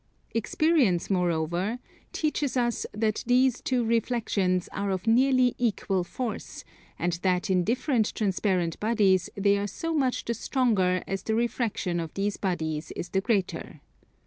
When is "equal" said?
5.59-6.03